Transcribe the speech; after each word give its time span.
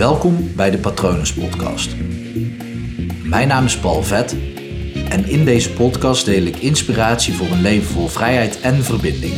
Welkom 0.00 0.54
bij 0.56 0.70
de 0.70 0.78
Patronus 0.78 1.32
Podcast. 1.32 1.96
Mijn 3.22 3.48
naam 3.48 3.64
is 3.64 3.78
Paul 3.78 4.02
Vet 4.02 4.36
en 5.08 5.28
in 5.28 5.44
deze 5.44 5.72
podcast 5.72 6.24
deel 6.24 6.42
ik 6.42 6.56
inspiratie 6.56 7.34
voor 7.34 7.46
een 7.46 7.60
leven 7.60 7.88
vol 7.88 8.08
vrijheid 8.08 8.60
en 8.60 8.84
verbinding. 8.84 9.34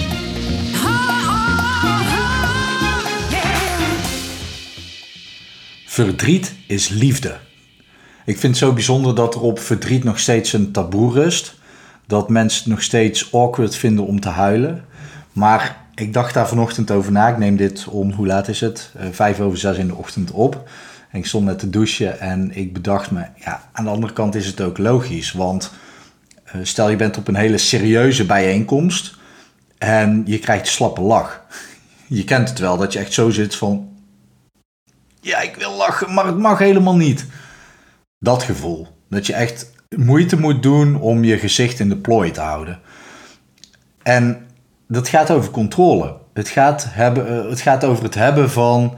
Verdriet 5.87 6.55
is 6.67 6.89
liefde. 6.89 7.39
Ik 8.25 8.39
vind 8.39 8.43
het 8.43 8.57
zo 8.57 8.73
bijzonder 8.73 9.15
dat 9.15 9.35
er 9.35 9.41
op 9.41 9.59
verdriet 9.59 10.05
nog 10.05 10.19
steeds 10.19 10.53
een 10.53 10.73
taboe 10.73 11.13
rust. 11.13 11.55
Dat 12.07 12.29
mensen 12.29 12.59
het 12.63 12.71
nog 12.71 12.83
steeds 12.83 13.33
awkward 13.33 13.77
vinden 13.77 14.07
om 14.07 14.21
te 14.21 14.29
huilen. 14.29 14.85
Maar 15.33 15.87
ik 16.03 16.13
dacht 16.13 16.35
daar 16.35 16.49
vanochtend 16.49 16.91
over 16.91 17.13
na. 17.13 17.29
Ik 17.29 17.39
neem 17.39 17.57
dit 17.57 17.87
om, 17.89 18.13
hoe 18.13 18.27
laat 18.27 18.49
is 18.49 18.61
het? 18.61 18.91
Uh, 18.97 19.03
vijf 19.11 19.41
over 19.41 19.59
zes 19.59 19.77
in 19.77 19.87
de 19.87 19.95
ochtend 19.95 20.31
op. 20.31 20.69
En 21.11 21.19
ik 21.19 21.27
stond 21.27 21.45
net 21.45 21.59
te 21.59 21.71
douchen 21.71 22.21
en 22.21 22.57
ik 22.57 22.73
bedacht 22.73 23.11
me, 23.11 23.25
ja, 23.35 23.69
aan 23.73 23.85
de 23.85 23.91
andere 23.91 24.13
kant 24.13 24.35
is 24.35 24.47
het 24.47 24.61
ook 24.61 24.79
logisch. 24.79 25.33
Want 25.33 25.73
uh, 26.47 26.53
stel 26.63 26.89
je 26.89 26.97
bent 26.97 27.17
op 27.17 27.29
een 27.29 27.35
hele 27.35 27.59
serieuze 27.59 28.27
bijeenkomst 28.27 29.17
en 29.79 30.23
je 30.27 30.39
krijgt 30.39 30.67
slappe 30.67 31.01
lach. 31.01 31.41
Je 32.07 32.25
kent 32.25 32.49
het 32.49 32.59
wel, 32.59 32.77
dat 32.77 32.93
je 32.93 32.99
echt 32.99 33.13
zo 33.13 33.31
zit 33.31 33.55
van, 33.55 33.89
ja, 35.21 35.41
ik 35.41 35.55
wil 35.55 35.73
lachen, 35.73 36.15
maar 36.15 36.27
het 36.27 36.39
mag 36.39 36.59
helemaal 36.59 36.97
niet. 36.97 37.27
Dat 38.19 38.43
gevoel. 38.43 38.87
Dat 39.09 39.27
je 39.27 39.33
echt 39.33 39.73
moeite 39.97 40.41
moet 40.41 40.63
doen 40.63 41.01
om 41.01 41.25
je 41.25 41.39
gezicht 41.39 41.81
in 41.81 41.89
de 41.89 41.97
plooi 41.97 42.31
te 42.31 42.41
houden. 42.41 42.81
En 44.03 44.47
dat 44.89 45.09
gaat 45.09 45.31
over 45.31 45.51
controle. 45.51 46.15
Het 46.33 46.49
gaat, 46.49 46.87
hebben, 46.89 47.29
eh, 47.29 47.51
het 47.51 47.61
gaat 47.61 47.85
over 47.85 48.05
het 48.05 48.15
hebben 48.15 48.51
van 48.51 48.95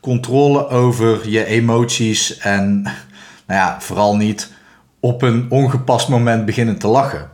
controle 0.00 0.68
over 0.68 1.28
je 1.28 1.44
emoties 1.44 2.38
en 2.38 2.82
nou 3.46 3.60
ja, 3.60 3.80
vooral 3.80 4.16
niet 4.16 4.52
op 5.00 5.22
een 5.22 5.46
ongepast 5.48 6.08
moment 6.08 6.44
beginnen 6.44 6.78
te 6.78 6.88
lachen. 6.88 7.30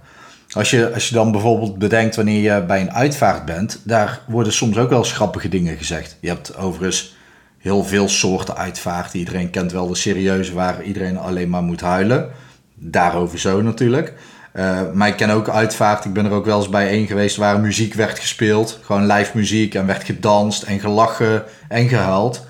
Als 0.53 0.71
je, 0.71 0.95
als 0.95 1.09
je 1.09 1.15
dan 1.15 1.33
bijvoorbeeld 1.33 1.79
bedenkt 1.79 2.17
wanneer 2.17 2.53
je 2.53 2.65
bij 2.65 2.81
een 2.81 2.93
uitvaart 2.93 3.45
bent, 3.45 3.81
daar 3.85 4.21
worden 4.27 4.53
soms 4.53 4.77
ook 4.77 4.91
wel 4.91 5.03
grappige 5.03 5.49
dingen 5.49 5.77
gezegd. 5.77 6.17
Je 6.21 6.29
hebt 6.29 6.57
overigens 6.57 7.17
heel 7.59 7.85
veel 7.85 8.09
soorten 8.09 8.57
uitvaart. 8.57 9.15
Iedereen 9.15 9.51
kent 9.51 9.73
wel 9.73 9.87
de 9.89 9.95
serieuze 9.95 10.55
waar 10.55 10.83
iedereen 10.83 11.19
alleen 11.19 11.51
maar 11.51 11.63
moet 11.63 11.81
huilen. 11.81 12.31
Daarover 12.75 13.39
zo 13.39 13.63
natuurlijk. 13.63 14.15
Uh, 14.55 14.81
maar 14.93 15.09
ik 15.09 15.17
ken 15.17 15.31
ook 15.31 15.49
uitvaart. 15.49 16.05
Ik 16.05 16.13
ben 16.13 16.25
er 16.25 16.33
ook 16.33 16.45
wel 16.45 16.59
eens 16.59 16.69
bij 16.69 16.89
één 16.89 17.07
geweest 17.07 17.37
waar 17.37 17.61
muziek 17.61 17.95
werd 17.95 18.19
gespeeld. 18.19 18.79
Gewoon 18.83 19.07
live 19.07 19.31
muziek 19.35 19.75
en 19.75 19.87
werd 19.87 20.05
gedanst 20.05 20.63
en 20.63 20.81
gelachen 20.81 21.43
en 21.69 21.89
gehuild. 21.89 22.47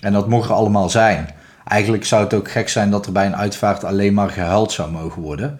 En 0.00 0.12
dat 0.12 0.28
mocht 0.28 0.48
er 0.48 0.54
allemaal 0.54 0.90
zijn. 0.90 1.28
Eigenlijk 1.64 2.04
zou 2.04 2.24
het 2.24 2.34
ook 2.34 2.50
gek 2.50 2.68
zijn 2.68 2.90
dat 2.90 3.06
er 3.06 3.12
bij 3.12 3.26
een 3.26 3.36
uitvaart 3.36 3.84
alleen 3.84 4.14
maar 4.14 4.30
gehuild 4.30 4.72
zou 4.72 4.90
mogen 4.90 5.22
worden. 5.22 5.58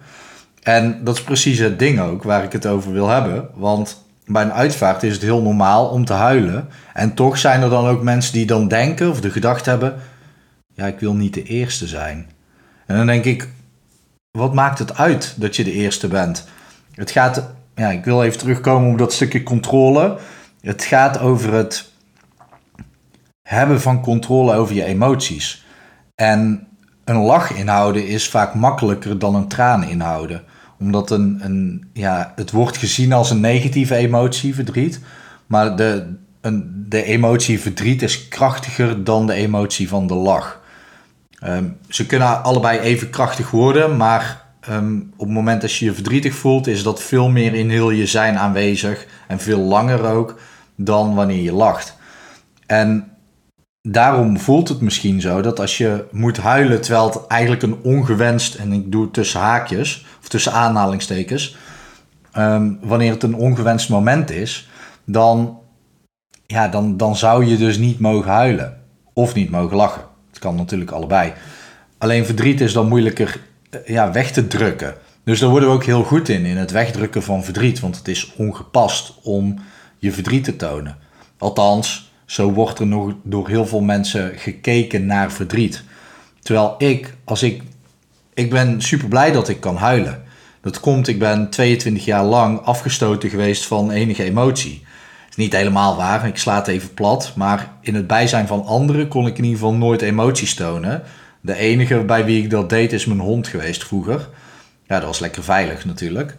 En 0.63 1.03
dat 1.03 1.15
is 1.15 1.23
precies 1.23 1.59
het 1.59 1.79
ding 1.79 1.99
ook 1.99 2.23
waar 2.23 2.43
ik 2.43 2.51
het 2.51 2.65
over 2.65 2.91
wil 2.91 3.07
hebben. 3.07 3.49
Want 3.53 4.05
bij 4.25 4.43
een 4.43 4.53
uitvaart 4.53 5.03
is 5.03 5.13
het 5.13 5.21
heel 5.21 5.41
normaal 5.41 5.87
om 5.87 6.05
te 6.05 6.13
huilen. 6.13 6.69
En 6.93 7.13
toch 7.13 7.37
zijn 7.37 7.61
er 7.61 7.69
dan 7.69 7.87
ook 7.87 8.03
mensen 8.03 8.33
die 8.33 8.45
dan 8.45 8.67
denken 8.67 9.09
of 9.09 9.21
de 9.21 9.31
gedachte 9.31 9.69
hebben: 9.69 9.95
ja, 10.73 10.85
ik 10.85 10.99
wil 10.99 11.13
niet 11.13 11.33
de 11.33 11.43
eerste 11.43 11.87
zijn. 11.87 12.29
En 12.85 12.97
dan 12.97 13.05
denk 13.05 13.25
ik: 13.25 13.49
wat 14.37 14.53
maakt 14.53 14.79
het 14.79 14.97
uit 14.97 15.35
dat 15.37 15.55
je 15.55 15.63
de 15.63 15.71
eerste 15.71 16.07
bent? 16.07 16.47
Het 16.93 17.11
gaat, 17.11 17.49
ja, 17.75 17.89
ik 17.89 18.05
wil 18.05 18.23
even 18.23 18.37
terugkomen 18.37 18.91
op 18.91 18.97
dat 18.97 19.13
stukje 19.13 19.43
controle. 19.43 20.17
Het 20.61 20.83
gaat 20.83 21.19
over 21.19 21.53
het 21.53 21.91
hebben 23.41 23.81
van 23.81 24.01
controle 24.01 24.53
over 24.53 24.75
je 24.75 24.83
emoties. 24.83 25.65
En 26.15 26.67
een 27.03 27.17
lach 27.17 27.51
inhouden 27.51 28.07
is 28.07 28.29
vaak 28.29 28.53
makkelijker 28.53 29.19
dan 29.19 29.35
een 29.35 29.47
traan 29.47 29.83
inhouden. 29.83 30.43
Omdat 30.79 31.11
een, 31.11 31.39
een, 31.41 31.89
ja, 31.93 32.33
het 32.35 32.51
wordt 32.51 32.77
gezien 32.77 33.13
als 33.13 33.29
een 33.29 33.39
negatieve 33.39 33.95
emotie, 33.95 34.55
verdriet. 34.55 34.99
Maar 35.47 35.75
de, 35.75 36.15
een, 36.41 36.85
de 36.89 37.03
emotie 37.03 37.59
verdriet 37.59 38.01
is 38.01 38.27
krachtiger 38.27 39.03
dan 39.03 39.27
de 39.27 39.33
emotie 39.33 39.89
van 39.89 40.07
de 40.07 40.13
lach. 40.13 40.61
Um, 41.45 41.77
ze 41.89 42.05
kunnen 42.05 42.43
allebei 42.43 42.79
even 42.79 43.09
krachtig 43.09 43.51
worden, 43.51 43.97
maar 43.97 44.45
um, 44.69 45.13
op 45.17 45.25
het 45.25 45.35
moment 45.35 45.61
dat 45.61 45.73
je 45.73 45.85
je 45.85 45.93
verdrietig 45.93 46.35
voelt, 46.35 46.67
is 46.67 46.83
dat 46.83 47.01
veel 47.01 47.29
meer 47.29 47.53
in 47.53 47.69
heel 47.69 47.89
je 47.89 48.05
zijn 48.05 48.37
aanwezig 48.37 49.05
en 49.27 49.39
veel 49.39 49.59
langer 49.59 50.05
ook 50.05 50.39
dan 50.75 51.15
wanneer 51.15 51.41
je 51.41 51.53
lacht. 51.53 51.97
En 52.65 53.11
daarom 53.81 54.39
voelt 54.39 54.67
het 54.67 54.81
misschien 54.81 55.21
zo 55.21 55.41
dat 55.41 55.59
als 55.59 55.77
je 55.77 56.05
moet 56.11 56.37
huilen 56.37 56.81
terwijl 56.81 57.05
het 57.05 57.27
eigenlijk 57.27 57.61
een 57.61 57.79
ongewenst, 57.83 58.55
en 58.55 58.73
ik 58.73 58.91
doe 58.91 59.03
het 59.03 59.13
tussen 59.13 59.39
haakjes 59.39 60.05
of 60.21 60.29
tussen 60.29 60.53
aanhalingstekens, 60.53 61.57
um, 62.37 62.79
wanneer 62.81 63.11
het 63.11 63.23
een 63.23 63.35
ongewenst 63.35 63.89
moment 63.89 64.31
is, 64.31 64.69
dan, 65.05 65.59
ja, 66.45 66.67
dan, 66.67 66.97
dan 66.97 67.15
zou 67.15 67.45
je 67.45 67.57
dus 67.57 67.77
niet 67.77 67.99
mogen 67.99 68.31
huilen 68.31 68.81
of 69.13 69.33
niet 69.33 69.49
mogen 69.49 69.77
lachen. 69.77 70.15
Het 70.37 70.45
kan 70.45 70.55
natuurlijk 70.55 70.91
allebei. 70.91 71.33
Alleen 71.97 72.25
verdriet 72.25 72.61
is 72.61 72.73
dan 72.73 72.87
moeilijker 72.87 73.39
eh, 73.69 73.79
ja, 73.85 74.11
weg 74.11 74.31
te 74.31 74.47
drukken. 74.47 74.95
Dus 75.23 75.39
daar 75.39 75.49
worden 75.49 75.69
we 75.69 75.75
ook 75.75 75.83
heel 75.83 76.03
goed 76.03 76.29
in, 76.29 76.45
in 76.45 76.57
het 76.57 76.71
wegdrukken 76.71 77.23
van 77.23 77.43
verdriet. 77.43 77.79
Want 77.79 77.97
het 77.97 78.07
is 78.07 78.33
ongepast 78.35 79.13
om 79.23 79.59
je 79.97 80.11
verdriet 80.11 80.43
te 80.43 80.55
tonen. 80.55 80.97
Althans, 81.37 82.11
zo 82.25 82.51
wordt 82.51 82.79
er 82.79 82.87
nog 82.87 83.13
door 83.23 83.47
heel 83.47 83.65
veel 83.65 83.81
mensen 83.81 84.31
gekeken 84.35 85.05
naar 85.05 85.31
verdriet. 85.31 85.83
Terwijl 86.39 86.75
ik, 86.77 87.13
als 87.23 87.43
ik, 87.43 87.63
ik 88.33 88.49
ben 88.49 88.81
super 88.81 89.07
blij 89.07 89.31
dat 89.31 89.49
ik 89.49 89.59
kan 89.59 89.75
huilen. 89.75 90.23
Dat 90.61 90.79
komt, 90.79 91.07
ik 91.07 91.19
ben 91.19 91.49
22 91.49 92.05
jaar 92.05 92.23
lang 92.23 92.59
afgestoten 92.61 93.29
geweest 93.29 93.65
van 93.65 93.91
enige 93.91 94.23
emotie 94.23 94.85
niet 95.37 95.53
helemaal 95.53 95.95
waar, 95.95 96.27
ik 96.27 96.37
sla 96.37 96.55
het 96.55 96.67
even 96.67 96.93
plat. 96.93 97.31
Maar 97.35 97.71
in 97.81 97.95
het 97.95 98.07
bijzijn 98.07 98.47
van 98.47 98.65
anderen 98.65 99.07
kon 99.07 99.27
ik 99.27 99.37
in 99.37 99.43
ieder 99.43 99.59
geval 99.59 99.73
nooit 99.73 100.01
emoties 100.01 100.55
tonen. 100.55 101.03
De 101.41 101.55
enige 101.55 101.97
bij 101.97 102.25
wie 102.25 102.43
ik 102.43 102.49
dat 102.49 102.69
deed 102.69 102.93
is 102.93 103.05
mijn 103.05 103.19
hond 103.19 103.47
geweest 103.47 103.85
vroeger. 103.85 104.29
Ja, 104.87 104.95
dat 104.95 105.07
was 105.07 105.19
lekker 105.19 105.43
veilig 105.43 105.85
natuurlijk. 105.85 106.37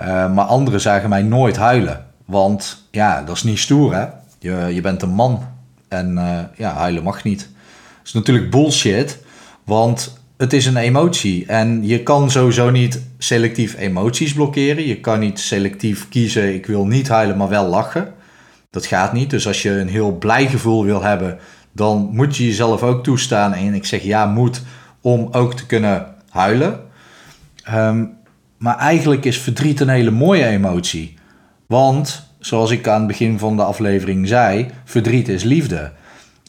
Uh, 0.00 0.04
maar 0.34 0.44
anderen 0.44 0.80
zagen 0.80 1.08
mij 1.08 1.22
nooit 1.22 1.56
huilen. 1.56 2.06
Want 2.24 2.88
ja, 2.90 3.22
dat 3.22 3.36
is 3.36 3.42
niet 3.42 3.58
stoer 3.58 3.94
hè. 3.94 4.06
Je, 4.38 4.74
je 4.74 4.80
bent 4.80 5.02
een 5.02 5.14
man. 5.14 5.42
En 5.88 6.12
uh, 6.12 6.38
ja, 6.56 6.74
huilen 6.74 7.02
mag 7.02 7.24
niet. 7.24 7.40
Dat 7.40 8.06
is 8.06 8.12
natuurlijk 8.12 8.50
bullshit. 8.50 9.18
Want 9.64 10.18
het 10.36 10.52
is 10.52 10.66
een 10.66 10.76
emotie. 10.76 11.46
En 11.46 11.86
je 11.86 12.02
kan 12.02 12.30
sowieso 12.30 12.70
niet 12.70 13.02
selectief 13.18 13.76
emoties 13.76 14.32
blokkeren. 14.32 14.86
Je 14.86 15.00
kan 15.00 15.20
niet 15.20 15.40
selectief 15.40 16.08
kiezen, 16.08 16.54
ik 16.54 16.66
wil 16.66 16.86
niet 16.86 17.08
huilen, 17.08 17.36
maar 17.36 17.48
wel 17.48 17.66
lachen. 17.66 18.16
Dat 18.70 18.86
gaat 18.86 19.12
niet. 19.12 19.30
Dus 19.30 19.46
als 19.46 19.62
je 19.62 19.70
een 19.70 19.88
heel 19.88 20.12
blij 20.18 20.46
gevoel 20.46 20.84
wil 20.84 21.02
hebben, 21.02 21.38
dan 21.72 22.08
moet 22.12 22.36
je 22.36 22.46
jezelf 22.46 22.82
ook 22.82 23.04
toestaan. 23.04 23.52
En 23.52 23.74
ik 23.74 23.84
zeg 23.84 24.02
ja, 24.02 24.26
moet 24.26 24.62
om 25.00 25.28
ook 25.32 25.54
te 25.54 25.66
kunnen 25.66 26.06
huilen. 26.28 26.80
Um, 27.74 28.16
maar 28.58 28.76
eigenlijk 28.76 29.24
is 29.24 29.38
verdriet 29.38 29.80
een 29.80 29.88
hele 29.88 30.10
mooie 30.10 30.46
emotie. 30.46 31.14
Want, 31.66 32.28
zoals 32.38 32.70
ik 32.70 32.88
aan 32.88 32.98
het 32.98 33.06
begin 33.06 33.38
van 33.38 33.56
de 33.56 33.62
aflevering 33.62 34.28
zei, 34.28 34.66
verdriet 34.84 35.28
is 35.28 35.42
liefde. 35.42 35.92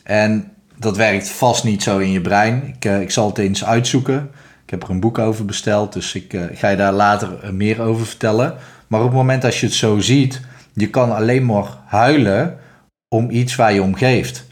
En 0.03 0.51
dat 0.78 0.97
werkt 0.97 1.30
vast 1.30 1.63
niet 1.63 1.84
zo 1.84 1.97
in 1.97 2.12
je 2.12 2.22
brein. 2.22 2.74
Ik, 2.75 2.86
uh, 2.86 3.01
ik 3.01 3.12
zal 3.12 3.28
het 3.28 3.38
eens 3.38 3.66
uitzoeken. 3.66 4.30
Ik 4.63 4.69
heb 4.69 4.84
er 4.84 4.90
een 4.90 5.00
boek 5.00 5.18
over 5.18 5.46
besteld, 5.46 5.94
dus 5.94 6.16
ik 6.16 6.34
uh, 6.34 6.44
ga 6.53 6.69
je 6.69 6.78
daar 6.78 6.94
later 6.94 7.53
meer 7.53 7.81
over 7.81 8.06
vertellen. 8.06 8.56
Maar 8.88 9.00
op 9.00 9.06
het 9.06 9.16
moment 9.16 9.41
dat 9.41 9.56
je 9.56 9.66
het 9.66 9.75
zo 9.75 10.00
ziet, 10.00 10.41
je 10.74 10.90
kan 10.90 11.16
alleen 11.16 11.46
maar 11.46 11.78
huilen 11.85 12.57
om 13.16 13.30
iets 13.30 13.56
waar 13.56 13.74
je 13.74 13.84
om 13.84 13.96
geeft. 13.96 14.47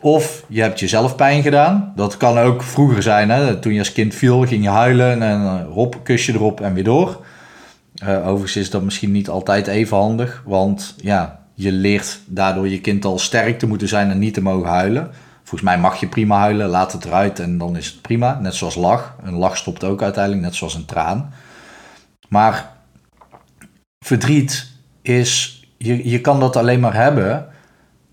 Of 0.00 0.44
je 0.48 0.60
hebt 0.60 0.80
jezelf 0.80 1.16
pijn 1.16 1.42
gedaan. 1.42 1.92
Dat 1.96 2.16
kan 2.16 2.38
ook 2.38 2.62
vroeger 2.62 3.02
zijn. 3.02 3.30
Hè? 3.30 3.58
Toen 3.58 3.72
je 3.72 3.78
als 3.78 3.92
kind 3.92 4.14
viel, 4.14 4.46
ging 4.46 4.62
je 4.62 4.68
huilen 4.68 5.22
en 5.22 5.40
uh, 5.40 5.72
hop, 5.72 6.00
kusje 6.02 6.32
erop 6.32 6.60
en 6.60 6.74
weer 6.74 6.84
door. 6.84 7.24
Uh, 8.02 8.26
overigens 8.26 8.56
is 8.56 8.70
dat 8.70 8.82
misschien 8.82 9.12
niet 9.12 9.28
altijd 9.28 9.66
even 9.66 9.96
handig. 9.96 10.42
Want 10.46 10.94
ja, 11.00 11.40
je 11.54 11.72
leert 11.72 12.20
daardoor 12.26 12.68
je 12.68 12.80
kind 12.80 13.04
al 13.04 13.18
sterk 13.18 13.58
te 13.58 13.66
moeten 13.66 13.88
zijn 13.88 14.10
en 14.10 14.18
niet 14.18 14.34
te 14.34 14.42
mogen 14.42 14.68
huilen. 14.68 15.10
Volgens 15.36 15.70
mij 15.70 15.78
mag 15.78 16.00
je 16.00 16.06
prima 16.06 16.38
huilen, 16.38 16.68
laat 16.68 16.92
het 16.92 17.04
eruit 17.04 17.38
en 17.38 17.58
dan 17.58 17.76
is 17.76 17.86
het 17.86 18.00
prima. 18.00 18.38
Net 18.40 18.54
zoals 18.54 18.74
lach. 18.74 19.16
Een 19.22 19.34
lach 19.34 19.56
stopt 19.56 19.84
ook 19.84 20.02
uiteindelijk, 20.02 20.42
net 20.42 20.54
zoals 20.54 20.74
een 20.74 20.84
traan. 20.84 21.32
Maar 22.28 22.72
verdriet 24.04 24.70
is 25.02 25.59
je, 25.82 26.08
je 26.08 26.20
kan 26.20 26.40
dat 26.40 26.56
alleen 26.56 26.80
maar 26.80 26.94
hebben 26.94 27.46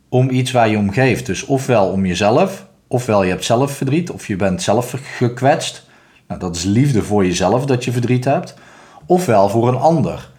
om 0.10 0.30
iets 0.30 0.52
waar 0.52 0.70
je 0.70 0.78
om 0.78 0.92
geeft. 0.92 1.26
Dus 1.26 1.46
ofwel 1.46 1.88
om 1.90 2.06
jezelf, 2.06 2.68
ofwel 2.88 3.24
je 3.24 3.30
hebt 3.30 3.46
zelf 3.46 3.72
verdriet, 3.72 4.12
of 4.12 4.28
je 4.28 4.36
bent 4.36 4.62
zelf 4.62 4.94
gekwetst. 5.02 5.86
Nou, 6.28 6.40
dat 6.40 6.56
is 6.56 6.64
liefde 6.64 7.04
voor 7.04 7.26
jezelf 7.26 7.66
dat 7.66 7.84
je 7.84 7.92
verdriet 7.92 8.26
hebt. 8.26 8.56
Ofwel 9.06 9.50
voor 9.50 9.68
een 9.68 9.78
ander. 9.78 10.30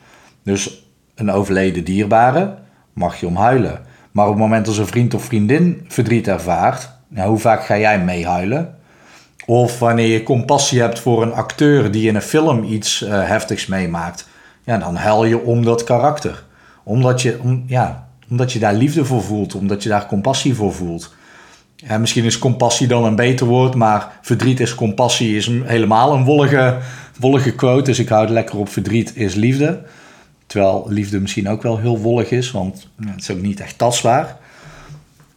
Dus 0.42 0.86
een 1.14 1.30
overleden 1.30 1.84
dierbare 1.84 2.54
mag 2.92 3.20
je 3.20 3.26
om 3.26 3.36
huilen. 3.36 3.80
Maar 4.12 4.24
op 4.24 4.32
het 4.32 4.40
moment 4.40 4.66
dat 4.66 4.76
een 4.76 4.86
vriend 4.86 5.14
of 5.14 5.24
vriendin 5.24 5.84
verdriet 5.88 6.28
ervaart, 6.28 6.90
Nou, 7.08 7.28
hoe 7.28 7.38
vaak 7.38 7.64
ga 7.64 7.78
jij 7.78 8.00
meehuilen? 8.00 8.76
Of 9.46 9.78
wanneer 9.78 10.06
je 10.06 10.22
compassie 10.22 10.80
hebt 10.80 10.98
voor 10.98 11.22
een 11.22 11.32
acteur 11.32 11.90
die 11.90 12.08
in 12.08 12.14
een 12.14 12.22
film 12.22 12.64
iets 12.64 13.02
uh, 13.02 13.08
heftigs 13.10 13.66
meemaakt, 13.66 14.28
ja, 14.64 14.78
dan 14.78 14.96
huil 14.96 15.24
je 15.24 15.40
om 15.40 15.64
dat 15.64 15.84
karakter. 15.84 16.46
Omdat 16.88 17.22
je, 17.22 17.38
om, 17.42 17.64
ja, 17.66 18.08
omdat 18.30 18.52
je 18.52 18.58
daar 18.58 18.74
liefde 18.74 19.04
voor 19.04 19.22
voelt, 19.22 19.54
omdat 19.54 19.82
je 19.82 19.88
daar 19.88 20.06
compassie 20.06 20.54
voor 20.54 20.72
voelt. 20.72 21.14
Misschien 21.98 22.24
is 22.24 22.38
compassie 22.38 22.86
dan 22.86 23.04
een 23.04 23.16
beter 23.16 23.46
woord, 23.46 23.74
maar 23.74 24.18
verdriet 24.22 24.60
is 24.60 24.74
compassie 24.74 25.36
is 25.36 25.46
helemaal 25.46 26.14
een 26.14 26.24
wollige, 26.24 26.78
wollige 27.18 27.54
quote. 27.54 27.82
Dus 27.82 27.98
ik 27.98 28.08
houd 28.08 28.30
lekker 28.30 28.58
op 28.58 28.68
verdriet 28.68 29.16
is 29.16 29.34
liefde. 29.34 29.82
Terwijl 30.46 30.86
liefde 30.88 31.20
misschien 31.20 31.48
ook 31.48 31.62
wel 31.62 31.78
heel 31.78 31.98
wollig 31.98 32.30
is, 32.30 32.50
want 32.50 32.88
het 33.06 33.20
is 33.20 33.30
ook 33.30 33.40
niet 33.40 33.60
echt 33.60 33.78
tastbaar. 33.78 34.36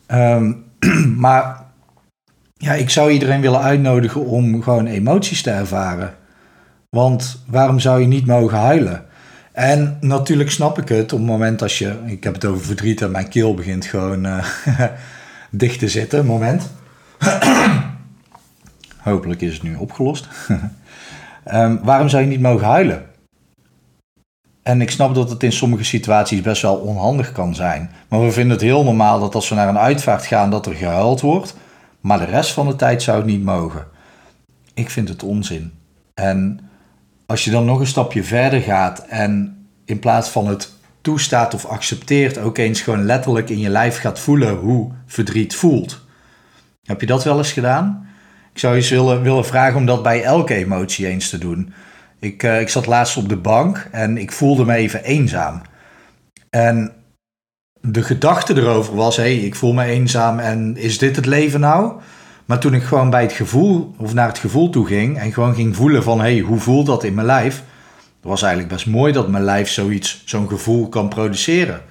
Ehm, 0.06 0.54
maar 1.26 1.64
ja, 2.54 2.74
ik 2.74 2.90
zou 2.90 3.12
iedereen 3.12 3.42
willen 3.42 3.62
uitnodigen 3.62 4.26
om 4.26 4.62
gewoon 4.62 4.86
emoties 4.86 5.42
te 5.42 5.52
ervaren. 5.52 6.14
Want 6.90 7.44
waarom 7.48 7.80
zou 7.80 8.02
je 8.02 8.08
niet 8.08 8.26
mogen 8.26 8.58
huilen? 8.58 9.06
En 9.62 9.98
natuurlijk 10.00 10.52
snap 10.52 10.78
ik 10.78 10.90
het 10.90 11.14
op 11.14 11.20
het 11.20 11.28
moment 11.28 11.62
als 11.62 11.78
je, 11.78 11.96
ik 12.06 12.24
heb 12.24 12.34
het 12.34 12.46
over 12.46 12.66
verdriet 12.66 13.02
en 13.02 13.12
mijn 13.12 13.30
keel 13.30 13.54
begint 13.54 13.86
gewoon 13.86 14.26
uh, 14.26 14.46
dicht 15.50 15.80
te 15.80 15.88
zitten, 15.88 16.26
moment. 16.26 16.70
Hopelijk 18.98 19.42
is 19.42 19.54
het 19.54 19.64
nu 19.64 19.76
opgelost. 19.76 20.28
um, 21.54 21.80
waarom 21.84 22.10
zou 22.10 22.22
je 22.22 22.28
niet 22.28 22.42
mogen 22.42 22.68
huilen? 22.68 23.06
En 24.64 24.82
ik 24.82 24.92
snap 24.92 25.16
dat 25.16 25.30
het 25.30 25.44
in 25.44 25.52
sommige 25.52 25.84
situaties 25.84 26.42
best 26.42 26.62
wel 26.62 26.76
onhandig 26.76 27.32
kan 27.32 27.56
zijn. 27.56 27.92
Maar 28.08 28.22
we 28.22 28.32
vinden 28.32 28.52
het 28.52 28.62
heel 28.62 28.84
normaal 28.84 29.20
dat 29.20 29.36
als 29.36 29.50
we 29.50 29.56
naar 29.56 29.68
een 29.68 29.78
uitvaart 29.78 30.26
gaan, 30.26 30.50
dat 30.50 30.66
er 30.66 30.76
gehuild 30.76 31.22
wordt. 31.22 31.56
Maar 32.00 32.20
de 32.20 32.26
rest 32.26 32.52
van 32.52 32.68
de 32.68 32.76
tijd 32.76 33.02
zou 33.02 33.18
het 33.18 33.26
niet 33.26 33.44
mogen. 33.44 33.86
Ik 34.74 34.90
vind 34.90 35.10
het 35.10 35.24
onzin. 35.24 35.72
En 36.14 36.71
als 37.32 37.44
je 37.44 37.52
dan 37.52 37.66
nog 37.66 37.80
een 37.80 37.88
stapje 37.88 38.24
verder 38.24 38.62
gaat 38.62 39.06
en 39.06 39.58
in 39.86 40.00
plaats 40.00 40.30
van 40.30 40.48
het 40.48 40.72
toestaat 41.02 41.54
of 41.54 41.66
accepteert, 41.66 42.38
ook 42.38 42.58
eens 42.58 42.82
gewoon 42.82 43.06
letterlijk 43.06 43.50
in 43.50 43.60
je 43.60 43.70
lijf 43.70 44.00
gaat 44.00 44.20
voelen 44.20 44.56
hoe 44.56 44.92
verdriet 45.06 45.56
voelt. 45.56 46.06
Heb 46.84 47.02
je 47.02 47.08
dat 47.08 47.24
wel 47.24 47.38
eens 47.38 47.52
gedaan? 47.52 48.08
Ik 48.54 48.60
zou 48.60 48.76
je 48.76 48.90
willen, 48.90 49.22
willen 49.22 49.46
vragen 49.46 49.78
om 49.78 49.86
dat 49.86 50.04
bij 50.04 50.24
elke 50.24 50.54
emotie 50.54 51.08
eens 51.08 51.30
te 51.30 51.38
doen. 51.38 51.74
Ik, 52.20 52.44
uh, 52.44 52.62
ik 52.62 52.70
zat 52.70 52.86
laatst 52.86 53.18
op 53.18 53.30
de 53.30 53.38
bank 53.38 53.88
en 53.92 54.18
ik 54.18 54.32
voelde 54.32 54.66
me 54.66 54.74
even 54.76 55.04
eenzaam. 55.04 55.62
En 56.50 56.92
de 57.82 58.04
gedachte 58.04 58.56
erover 58.56 58.96
was: 58.96 59.16
hé, 59.16 59.24
hey, 59.24 59.36
ik 59.36 59.56
voel 59.56 59.74
me 59.74 59.84
eenzaam 59.84 60.40
en 60.40 60.78
is 60.78 60.98
dit 60.98 61.16
het 61.16 61.26
leven 61.26 61.60
nou? 61.60 62.02
Maar 62.46 62.60
toen 62.60 62.74
ik 62.74 62.84
gewoon 62.84 63.10
bij 63.10 63.22
het 63.22 63.34
gevoel, 63.34 63.96
of 63.98 64.14
naar 64.14 64.28
het 64.28 64.38
gevoel 64.38 64.70
toe 64.70 64.88
ging 64.88 65.18
en 65.18 65.34
gewoon 65.34 65.56
ging 65.56 65.76
voelen 65.76 66.04
van: 66.04 66.18
hé, 66.18 66.34
hey, 66.34 66.40
hoe 66.40 66.60
voelt 66.60 66.86
dat 66.86 67.04
in 67.04 67.14
mijn 67.14 67.28
lijf? 67.28 67.64
Was 68.22 68.42
eigenlijk 68.42 68.74
best 68.74 68.88
mooi 68.88 69.14
dat 69.14 69.30
mijn 69.30 69.44
lijf 69.44 69.70
zoiets, 69.70 70.22
zo'n 70.26 70.48
gevoel 70.48 70.90
kan 70.90 71.10
produceren. 71.10 71.82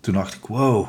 Toen 0.00 0.14
dacht 0.14 0.34
ik: 0.34 0.46
wow, 0.46 0.88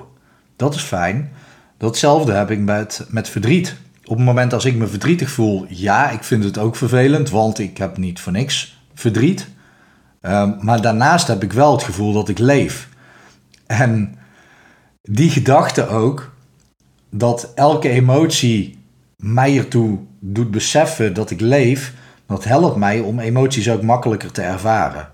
dat 0.55 0.75
is 0.75 0.81
fijn. 0.81 1.31
Datzelfde 1.77 2.31
heb 2.31 2.51
ik 2.51 2.59
met, 2.59 3.05
met 3.09 3.29
verdriet. 3.29 3.75
Op 4.03 4.15
het 4.15 4.25
moment 4.25 4.53
als 4.53 4.65
ik 4.65 4.75
me 4.75 4.87
verdrietig 4.87 5.29
voel, 5.29 5.65
ja, 5.67 6.09
ik 6.09 6.23
vind 6.23 6.43
het 6.43 6.57
ook 6.57 6.75
vervelend, 6.75 7.29
want 7.29 7.59
ik 7.59 7.77
heb 7.77 7.97
niet 7.97 8.19
voor 8.19 8.31
niks 8.31 8.81
verdriet. 8.93 9.47
Um, 10.21 10.57
maar 10.61 10.81
daarnaast 10.81 11.27
heb 11.27 11.43
ik 11.43 11.53
wel 11.53 11.71
het 11.71 11.83
gevoel 11.83 12.13
dat 12.13 12.29
ik 12.29 12.39
leef. 12.39 12.89
En 13.65 14.17
die 15.01 15.29
gedachte 15.29 15.87
ook, 15.87 16.33
dat 17.09 17.51
elke 17.55 17.89
emotie 17.89 18.78
mij 19.19 19.57
ertoe 19.57 19.97
doet 20.19 20.51
beseffen 20.51 21.13
dat 21.13 21.31
ik 21.31 21.41
leef, 21.41 21.93
dat 22.27 22.43
helpt 22.43 22.75
mij 22.75 22.99
om 22.99 23.19
emoties 23.19 23.69
ook 23.69 23.81
makkelijker 23.81 24.31
te 24.31 24.41
ervaren. 24.41 25.09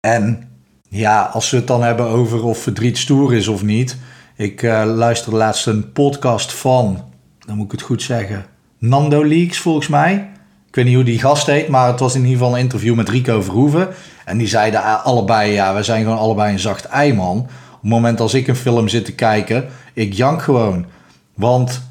En 0.00 0.48
ja, 0.88 1.22
als 1.22 1.50
we 1.50 1.56
het 1.56 1.66
dan 1.66 1.82
hebben 1.82 2.06
over 2.06 2.44
of 2.44 2.58
verdriet 2.58 2.98
stoer 2.98 3.34
is 3.34 3.48
of 3.48 3.62
niet. 3.62 3.96
Ik 4.36 4.62
uh, 4.62 4.82
luisterde 4.94 5.36
laatst 5.36 5.66
een 5.66 5.92
podcast 5.92 6.52
van, 6.52 7.04
dan 7.46 7.56
moet 7.56 7.64
ik 7.64 7.72
het 7.72 7.82
goed 7.82 8.02
zeggen, 8.02 8.46
Nando 8.78 9.24
Leaks 9.24 9.58
volgens 9.58 9.88
mij. 9.88 10.30
Ik 10.68 10.74
weet 10.74 10.84
niet 10.84 10.94
hoe 10.94 11.04
die 11.04 11.20
gast 11.20 11.46
heet, 11.46 11.68
maar 11.68 11.88
het 11.88 12.00
was 12.00 12.14
in 12.14 12.20
ieder 12.20 12.38
geval 12.38 12.52
een 12.52 12.60
interview 12.60 12.94
met 12.94 13.08
Rico 13.08 13.42
Verhoeven. 13.42 13.88
En 14.24 14.38
die 14.38 14.46
zeiden 14.46 15.04
allebei, 15.04 15.52
ja, 15.52 15.74
we 15.74 15.82
zijn 15.82 16.02
gewoon 16.02 16.18
allebei 16.18 16.52
een 16.52 16.58
zacht 16.58 16.84
ei, 16.84 17.14
man. 17.14 17.38
Op 17.38 17.80
het 17.80 17.90
moment 17.90 18.20
als 18.20 18.34
ik 18.34 18.48
een 18.48 18.56
film 18.56 18.88
zit 18.88 19.04
te 19.04 19.14
kijken, 19.14 19.68
ik 19.92 20.12
jank 20.12 20.42
gewoon. 20.42 20.86
Want 21.34 21.82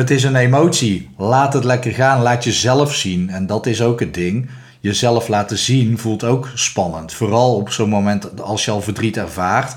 het 0.00 0.10
is 0.10 0.24
een 0.24 0.36
emotie. 0.36 1.10
Laat 1.16 1.52
het 1.52 1.64
lekker 1.64 1.92
gaan. 1.92 2.22
Laat 2.22 2.44
jezelf 2.44 2.94
zien. 2.94 3.30
En 3.30 3.46
dat 3.46 3.66
is 3.66 3.82
ook 3.82 4.00
het 4.00 4.14
ding. 4.14 4.50
Jezelf 4.80 5.28
laten 5.28 5.58
zien 5.58 5.98
voelt 5.98 6.24
ook 6.24 6.50
spannend. 6.54 7.12
Vooral 7.12 7.54
op 7.54 7.70
zo'n 7.70 7.88
moment 7.88 8.40
als 8.40 8.64
je 8.64 8.70
al 8.70 8.80
verdriet 8.80 9.16
ervaart. 9.16 9.76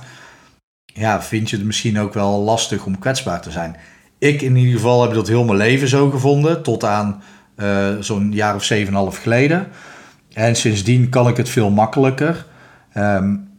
Ja, 0.86 1.22
vind 1.22 1.50
je 1.50 1.56
het 1.56 1.66
misschien 1.66 2.00
ook 2.00 2.14
wel 2.14 2.40
lastig 2.40 2.86
om 2.86 3.00
kwetsbaar 3.00 3.42
te 3.42 3.52
zijn. 3.52 3.76
Ik 4.20 4.42
in 4.42 4.56
ieder 4.56 4.74
geval 4.74 5.02
heb 5.02 5.14
dat 5.14 5.28
heel 5.28 5.44
mijn 5.44 5.58
leven 5.58 5.88
zo 5.88 6.10
gevonden. 6.10 6.64
Tot 6.64 6.84
aan 6.84 7.22
uh, 7.58 7.88
zo'n 8.00 8.32
jaar 8.32 8.56
of 8.56 8.64
zeven 8.64 8.94
en 8.94 9.00
half 9.00 9.18
geleden. 9.18 9.68
En 10.34 10.56
sindsdien 10.56 11.10
kan 11.10 11.28
ik 11.28 11.38
het 11.38 11.50
veel 11.50 11.70
makkelijker. 11.70 12.46
Um, 12.98 13.50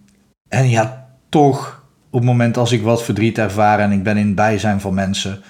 en 0.49 0.69
ja, 0.69 1.07
toch 1.29 1.85
op 2.11 2.21
het 2.21 2.29
moment 2.29 2.57
als 2.57 2.73
ik 2.73 2.83
wat 2.83 3.03
verdriet 3.03 3.39
ervaar 3.39 3.79
en 3.79 3.93
ik 3.93 4.03
ben 4.03 4.17
in 4.17 4.27
het 4.27 4.35
bijzijn 4.35 4.81
van 4.81 4.95
mensen 4.95 5.43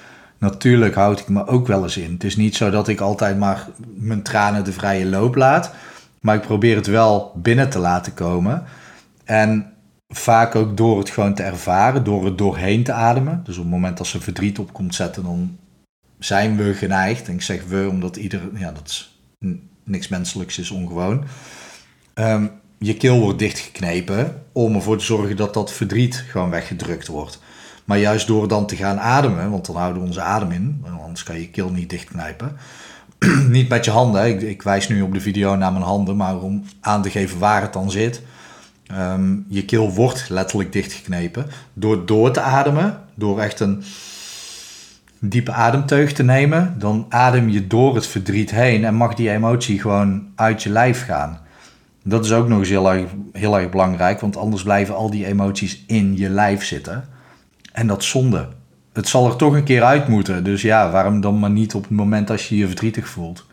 natuurlijk 0.45 0.95
houd 0.95 1.21
ik 1.21 1.29
me 1.29 1.47
ook 1.47 1.67
wel 1.67 1.83
eens 1.83 1.97
in. 1.97 2.13
Het 2.13 2.25
is 2.25 2.37
niet 2.37 2.57
zo 2.57 2.71
dat 2.71 2.89
ik 2.89 3.01
altijd 3.01 3.39
maar 3.39 3.69
mijn 3.95 4.23
tranen 4.23 4.65
de 4.65 4.73
vrije 4.73 5.07
loop 5.07 5.35
laat. 5.35 5.75
Maar 6.21 6.35
ik 6.35 6.41
probeer 6.41 6.77
het 6.77 6.87
wel 6.87 7.33
binnen 7.37 7.71
te 7.71 7.79
laten 7.79 8.15
komen. 8.15 8.65
En 9.25 9.73
vaak 10.09 10.55
ook 10.55 10.77
door 10.77 10.99
het 10.99 11.11
gewoon 11.11 11.35
te 11.35 11.43
ervaren, 11.43 12.05
door 12.05 12.25
het 12.25 12.39
doorheen 12.39 12.85
te 12.85 12.93
ademen. 12.93 13.41
Dus 13.45 13.57
op 13.57 13.63
het 13.63 13.73
moment 13.73 13.97
dat 13.97 14.07
ze 14.07 14.21
verdriet 14.21 14.59
op 14.59 14.73
komt 14.73 14.95
zetten, 14.95 15.23
dan 15.23 15.57
zijn 16.19 16.57
we 16.57 16.75
geneigd. 16.75 17.29
En 17.29 17.35
ik 17.35 17.43
zeg 17.43 17.65
we, 17.65 17.87
omdat 17.91 18.17
ieder, 18.17 18.41
ja, 18.55 18.73
dat 18.73 18.89
is 18.89 19.19
niks 19.85 20.09
menselijks 20.09 20.59
is 20.59 20.71
ongewoon. 20.71 21.25
Um, 22.15 22.51
je 22.79 22.97
keel 22.97 23.21
wordt 23.21 23.39
dichtgeknepen 23.39 24.43
om 24.53 24.75
ervoor 24.75 24.99
te 24.99 25.05
zorgen 25.05 25.37
dat 25.37 25.55
dat 25.55 25.73
verdriet 25.73 26.25
gewoon 26.29 26.51
weggedrukt 26.51 27.07
wordt. 27.07 27.39
Maar 27.85 27.99
juist 27.99 28.27
door 28.27 28.49
dan 28.49 28.67
te 28.67 28.77
gaan 28.77 29.01
ademen, 29.01 29.51
want 29.51 29.67
dan 29.67 29.77
houden 29.77 30.03
we 30.03 30.09
onze 30.09 30.21
adem 30.21 30.51
in, 30.51 30.85
anders 31.03 31.23
kan 31.23 31.35
je 31.35 31.41
je 31.41 31.51
keel 31.51 31.71
niet 31.71 31.91
dichtknijpen. 31.91 32.57
niet 33.49 33.69
met 33.69 33.85
je 33.85 33.91
handen, 33.91 34.27
ik, 34.27 34.43
ik, 34.43 34.63
wijs 34.63 34.89
nu 34.89 35.03
op 35.03 35.13
de 35.13 35.21
video 35.21 35.57
naar 35.57 35.73
mijn 35.73 35.85
handen, 35.85 36.17
maar 36.17 36.41
om 36.41 36.65
aan 36.81 37.03
te 37.03 37.11
geven 37.11 37.39
waar 37.39 37.63
het 37.63 37.73
dan 37.73 37.91
zit. 37.91 38.23
Ehm, 38.87 39.37
je 39.49 39.65
keel 39.65 39.93
wordt 39.93 40.29
letterlijk 40.29 40.73
dichtgeknepen. 40.73 41.47
Door 41.73 42.07
door 42.07 42.31
te 42.31 42.41
ademen, 42.41 43.01
door 43.15 43.41
echt 43.41 43.61
een 43.61 43.83
diepe 45.19 45.53
ademteug 45.53 46.13
te 46.13 46.23
nemen, 46.23 46.75
dan 46.79 47.07
adem 47.09 47.49
je 47.49 47.67
door 47.67 47.95
het 47.95 48.07
verdriet 48.07 48.51
heen 48.51 48.85
en 48.85 48.95
mag 48.95 49.15
die 49.15 49.31
emotie 49.31 49.81
gewoon 49.81 50.27
uit 50.35 50.63
je 50.63 50.71
lijf 50.71 51.05
gaan. 51.05 51.39
Dat 52.03 52.25
is 52.25 52.33
ook 52.33 52.49
nog 52.49 52.59
eens 52.59 52.69
heel 52.69 53.07
heel 53.33 53.59
erg 53.59 53.71
belangrijk, 53.71 54.21
want 54.21 54.37
anders 54.37 54.63
blijven 54.63 54.95
al 54.95 55.11
die 55.11 55.27
emoties 55.27 55.85
in 55.87 56.17
je 56.17 56.29
lijf 56.29 56.65
zitten. 56.65 57.05
En 57.75 57.87
dat 57.87 58.05
zonde. 58.05 58.49
Het 58.93 59.09
zal 59.09 59.27
er 59.27 59.37
toch 59.37 59.55
een 59.55 59.65
keer 59.65 59.83
uit 59.83 60.09
moeten. 60.09 60.45
Dus 60.45 60.63
ja, 60.63 60.91
waarom 60.91 61.21
dan 61.21 61.39
maar 61.39 61.51
niet 61.51 61.75
op 61.75 61.83
het 61.83 61.91
moment 61.91 62.31
als 62.31 62.49
je 62.49 62.57
je 62.57 62.67
verdrietig 62.67 63.09
voelt? 63.09 63.45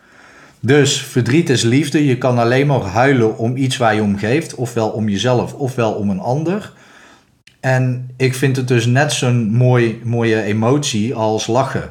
Dus 0.60 1.02
verdriet 1.02 1.50
is 1.50 1.62
liefde. 1.62 2.06
Je 2.06 2.18
kan 2.18 2.38
alleen 2.38 2.66
maar 2.66 2.80
huilen 2.80 3.38
om 3.38 3.56
iets 3.56 3.76
waar 3.76 3.94
je 3.94 4.02
om 4.02 4.18
geeft. 4.18 4.54
Ofwel 4.54 4.88
om 4.88 5.08
jezelf, 5.08 5.54
ofwel 5.54 5.92
om 5.92 6.10
een 6.10 6.20
ander. 6.20 6.72
En 7.60 8.10
ik 8.16 8.34
vind 8.34 8.56
het 8.56 8.68
dus 8.68 8.86
net 8.86 9.12
zo'n 9.12 9.50
mooi, 9.50 10.00
mooie 10.04 10.42
emotie 10.42 11.14
als 11.14 11.46
lachen. 11.46 11.90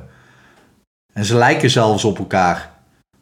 En 1.14 1.26
ze 1.26 1.36
lijken 1.36 1.70
zelfs 1.70 2.04
op 2.04 2.18
elkaar. 2.18 2.72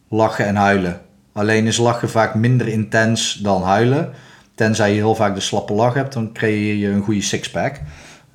Lachen 0.10 0.46
en 0.46 0.56
huilen. 0.56 1.01
Alleen 1.34 1.68
is 1.68 1.78
lachen 1.78 2.10
vaak 2.10 2.36
minder 2.36 2.68
intens 2.68 3.34
dan 3.34 3.63
huilen. 3.63 4.13
Tenzij 4.56 4.89
je 4.89 4.96
heel 4.96 5.16
vaak 5.16 5.36
de 5.36 5.39
slappe 5.39 5.74
lach 5.74 5.94
hebt, 5.94 6.13
dan 6.13 6.34
creëer 6.34 6.75
je 6.75 6.88
een 6.88 7.04
goede 7.04 7.22
sixpack. 7.22 7.80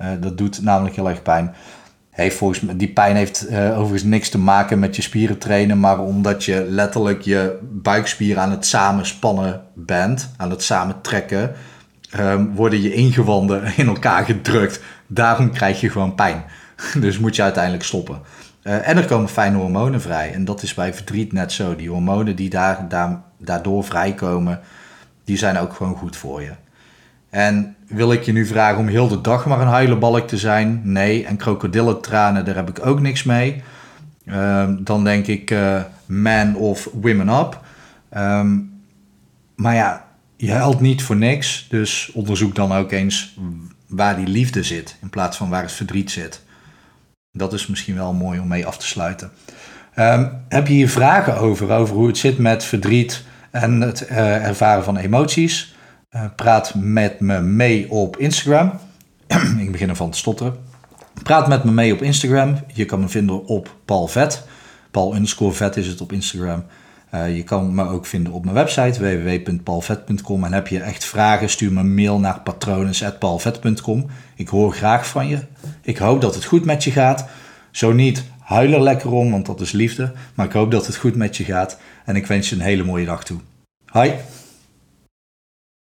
Uh, 0.01 0.07
dat 0.19 0.37
doet 0.37 0.61
namelijk 0.61 0.95
heel 0.95 1.09
erg 1.09 1.21
pijn. 1.21 1.55
Heeft 2.09 2.37
volgens 2.37 2.61
die 2.75 2.93
pijn 2.93 3.15
heeft 3.15 3.49
uh, 3.49 3.71
overigens 3.71 4.03
niks 4.03 4.29
te 4.29 4.37
maken 4.37 4.79
met 4.79 4.95
je 4.95 5.01
spieren 5.01 5.37
trainen, 5.37 5.79
maar 5.79 5.99
omdat 5.99 6.43
je 6.43 6.65
letterlijk 6.69 7.21
je 7.21 7.59
buikspieren 7.61 8.41
aan 8.41 8.51
het 8.51 8.65
samenspannen 8.65 9.61
bent, 9.73 10.29
aan 10.37 10.49
het 10.49 10.63
samentrekken, 10.63 11.51
um, 12.19 12.55
worden 12.55 12.81
je 12.81 12.93
ingewanden 12.93 13.63
in 13.77 13.87
elkaar 13.87 14.25
gedrukt. 14.25 14.81
Daarom 15.07 15.51
krijg 15.51 15.81
je 15.81 15.89
gewoon 15.89 16.15
pijn. 16.15 16.43
dus 16.99 17.19
moet 17.19 17.35
je 17.35 17.41
uiteindelijk 17.41 17.83
stoppen. 17.83 18.21
Uh, 18.63 18.87
en 18.87 18.97
er 18.97 19.05
komen 19.05 19.29
fijne 19.29 19.57
hormonen 19.57 20.01
vrij. 20.01 20.33
En 20.33 20.45
dat 20.45 20.61
is 20.61 20.73
bij 20.73 20.93
verdriet 20.93 21.33
net 21.33 21.51
zo. 21.51 21.75
Die 21.75 21.89
hormonen 21.89 22.35
die 22.35 22.49
daar, 22.49 22.89
daar, 22.89 23.21
daardoor 23.37 23.83
vrijkomen, 23.83 24.59
die 25.23 25.37
zijn 25.37 25.57
ook 25.57 25.73
gewoon 25.73 25.95
goed 25.95 26.17
voor 26.17 26.41
je. 26.41 26.51
En 27.29 27.75
wil 27.87 28.11
ik 28.11 28.23
je 28.23 28.31
nu 28.31 28.45
vragen 28.45 28.79
om 28.79 28.87
heel 28.87 29.07
de 29.07 29.21
dag 29.21 29.45
maar 29.45 29.61
een 29.61 29.67
huilenbalk 29.67 30.27
te 30.27 30.37
zijn? 30.37 30.81
Nee. 30.83 31.25
En 31.25 31.37
krokodillentranen, 31.37 32.45
daar 32.45 32.55
heb 32.55 32.69
ik 32.69 32.85
ook 32.85 32.99
niks 32.99 33.23
mee. 33.23 33.63
ehm, 34.25 34.83
dan 34.83 35.03
denk 35.03 35.27
ik 35.27 35.51
uh, 35.51 35.81
Man 36.05 36.55
of 36.55 36.89
Women 36.93 37.29
Up. 37.29 37.61
Ehm, 38.09 38.57
maar 39.55 39.75
ja, 39.75 40.05
je 40.37 40.51
huilt 40.51 40.79
niet 40.79 41.03
voor 41.03 41.15
niks. 41.15 41.65
Dus 41.69 42.11
onderzoek 42.13 42.55
dan 42.55 42.73
ook 42.73 42.91
eens 42.91 43.37
waar 43.87 44.15
die 44.15 44.27
liefde 44.27 44.63
zit 44.63 44.97
in 45.01 45.09
plaats 45.09 45.37
van 45.37 45.49
waar 45.49 45.61
het 45.61 45.71
verdriet 45.71 46.11
zit. 46.11 46.43
Dat 47.31 47.53
is 47.53 47.67
misschien 47.67 47.95
wel 47.95 48.13
mooi 48.13 48.39
om 48.39 48.47
mee 48.47 48.65
af 48.65 48.77
te 48.77 48.87
sluiten. 48.87 49.31
Um, 49.99 50.31
heb 50.49 50.67
je 50.67 50.73
hier 50.73 50.89
vragen 50.89 51.37
over, 51.37 51.71
over 51.71 51.95
hoe 51.95 52.07
het 52.07 52.17
zit 52.17 52.37
met 52.37 52.63
verdriet 52.63 53.23
en 53.51 53.81
het 53.81 54.07
uh, 54.11 54.45
ervaren 54.45 54.83
van 54.83 54.97
emoties? 54.97 55.74
Uh, 56.15 56.21
praat 56.35 56.73
met 56.75 57.19
me 57.19 57.41
mee 57.41 57.91
op 57.91 58.17
Instagram. 58.17 58.71
ik 59.59 59.71
begin 59.71 59.89
ervan 59.89 60.09
te 60.09 60.17
stotteren. 60.17 60.55
Praat 61.23 61.47
met 61.47 61.63
me 61.63 61.71
mee 61.71 61.93
op 61.93 62.01
Instagram. 62.01 62.59
Je 62.73 62.85
kan 62.85 62.99
me 62.99 63.07
vinden 63.07 63.45
op 63.45 63.75
Paul 63.85 64.07
Vet. 64.07 64.47
Paul 64.91 65.15
underscore 65.15 65.51
vet 65.51 65.77
is 65.77 65.87
het 65.87 66.01
op 66.01 66.11
Instagram. 66.11 66.65
Uh, 67.15 67.35
je 67.35 67.43
kan 67.43 67.75
me 67.75 67.87
ook 67.87 68.05
vinden 68.05 68.33
op 68.33 68.43
mijn 68.43 68.55
website 68.55 68.99
www.paulvet.com. 68.99 70.43
En 70.43 70.53
heb 70.53 70.67
je 70.67 70.79
echt 70.79 71.05
vragen, 71.05 71.49
stuur 71.49 71.71
me 71.71 71.79
een 71.79 71.95
mail 71.95 72.19
naar 72.19 72.41
patrones.paulvet.com. 72.41 74.05
Ik 74.35 74.47
hoor 74.47 74.73
graag 74.73 75.07
van 75.07 75.27
je. 75.27 75.39
Ik 75.81 75.97
hoop 75.97 76.21
dat 76.21 76.35
het 76.35 76.45
goed 76.45 76.65
met 76.65 76.83
je 76.83 76.91
gaat. 76.91 77.25
Zo 77.71 77.93
niet, 77.93 78.23
huil 78.39 78.73
er 78.73 78.81
lekker 78.81 79.11
om, 79.11 79.31
want 79.31 79.45
dat 79.45 79.61
is 79.61 79.71
liefde. 79.71 80.11
Maar 80.35 80.45
ik 80.45 80.53
hoop 80.53 80.71
dat 80.71 80.85
het 80.85 80.95
goed 80.95 81.15
met 81.15 81.37
je 81.37 81.43
gaat. 81.43 81.77
En 82.05 82.15
ik 82.15 82.27
wens 82.27 82.49
je 82.49 82.55
een 82.55 82.61
hele 82.61 82.83
mooie 82.83 83.05
dag 83.05 83.23
toe. 83.23 83.39
Hoi! 83.85 84.13